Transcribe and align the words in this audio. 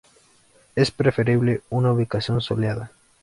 Es 0.75 0.89
preferible 0.89 1.61
una 1.69 1.93
ubicación 1.93 2.41
soleada. 2.41 2.91